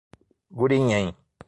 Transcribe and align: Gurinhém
Gurinhém 0.49 1.13